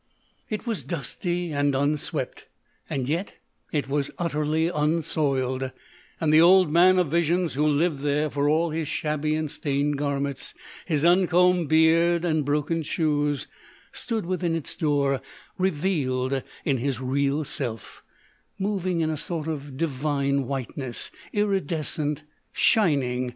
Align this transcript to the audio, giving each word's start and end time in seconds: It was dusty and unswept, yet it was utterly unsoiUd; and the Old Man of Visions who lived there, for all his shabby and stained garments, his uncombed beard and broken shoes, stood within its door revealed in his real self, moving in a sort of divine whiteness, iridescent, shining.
It 0.49 0.65
was 0.65 0.83
dusty 0.83 1.51
and 1.53 1.75
unswept, 1.75 2.47
yet 2.89 3.37
it 3.71 3.87
was 3.87 4.09
utterly 4.17 4.67
unsoiUd; 4.67 5.71
and 6.19 6.33
the 6.33 6.41
Old 6.41 6.71
Man 6.71 6.97
of 6.97 7.09
Visions 7.09 7.53
who 7.53 7.67
lived 7.67 7.99
there, 7.99 8.27
for 8.31 8.49
all 8.49 8.71
his 8.71 8.87
shabby 8.87 9.35
and 9.35 9.51
stained 9.51 9.99
garments, 9.99 10.55
his 10.87 11.05
uncombed 11.05 11.69
beard 11.69 12.25
and 12.25 12.43
broken 12.43 12.81
shoes, 12.81 13.45
stood 13.91 14.25
within 14.25 14.55
its 14.55 14.75
door 14.75 15.21
revealed 15.59 16.41
in 16.65 16.77
his 16.77 16.99
real 16.99 17.43
self, 17.43 18.01
moving 18.57 19.01
in 19.01 19.11
a 19.11 19.17
sort 19.17 19.47
of 19.47 19.77
divine 19.77 20.47
whiteness, 20.47 21.11
iridescent, 21.31 22.23
shining. 22.51 23.29